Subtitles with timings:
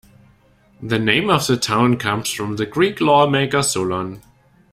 [0.81, 4.23] The name of the town comes from the Greek lawmaker Solon.